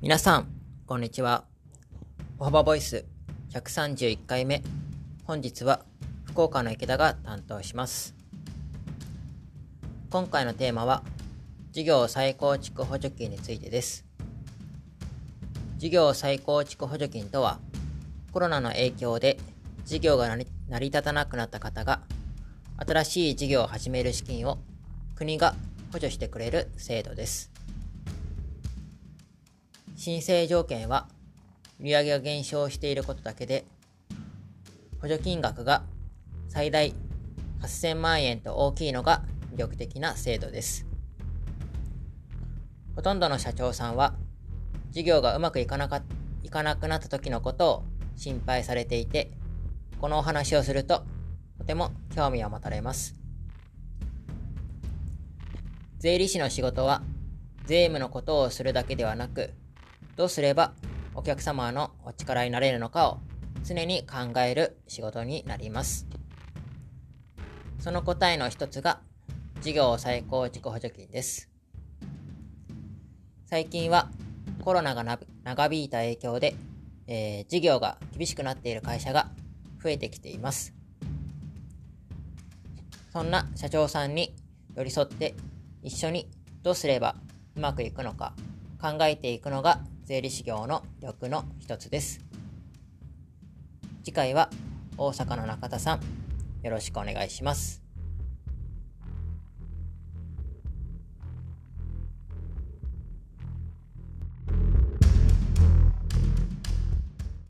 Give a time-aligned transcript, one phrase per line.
[0.00, 0.46] 皆さん、
[0.86, 1.44] こんにちは。
[2.38, 3.04] 歩幅ボイス
[3.50, 4.62] 131回目。
[5.24, 5.84] 本日は
[6.24, 8.14] 福岡の池田が担当します。
[10.10, 11.02] 今回のテーマは、
[11.72, 14.06] 事業再構築補助金についてです。
[15.78, 17.58] 事業再構築補助金とは、
[18.30, 19.36] コロナの影響で
[19.84, 20.44] 事業が成
[20.78, 22.02] り立たなくなった方が、
[22.86, 24.58] 新しい事業を始める資金を
[25.16, 25.56] 国が
[25.90, 27.57] 補助してくれる制度です。
[29.98, 31.08] 申請条件は
[31.80, 33.64] 売上が減少していることだけで
[35.00, 35.82] 補助金額が
[36.46, 36.94] 最大
[37.62, 40.86] 8000万円と大きいのが魅力的な制度です。
[42.94, 44.14] ほとんどの社長さんは
[44.92, 46.02] 事業がうまくいかなか
[46.44, 49.32] いかなくなった時のことを心配されていて
[50.00, 51.02] このお話をすると
[51.58, 53.16] とても興味を持たれます。
[55.98, 57.02] 税理士の仕事は
[57.64, 59.54] 税務のことをするだけではなく
[60.18, 60.72] どうすれば
[61.14, 63.18] お客様のお力になれるのかを
[63.62, 66.08] 常に考える仕事になります。
[67.78, 68.98] その答えの一つが
[69.60, 71.48] 事業再構築補助金です。
[73.46, 74.10] 最近は
[74.64, 75.04] コロナが
[75.44, 76.56] 長引いた影響で、
[77.06, 79.30] えー、事業が厳しくなっている会社が
[79.80, 80.74] 増えてきています。
[83.12, 84.34] そんな社長さんに
[84.74, 85.36] 寄り添って
[85.84, 86.28] 一緒に
[86.64, 87.14] どうすれば
[87.54, 88.34] うまくいくのか
[88.80, 92.20] 考えていくのが税理士業の力の一つです。
[94.04, 94.50] 次回は
[94.96, 96.00] 大阪の中田さん、
[96.62, 97.87] よろしくお願いします。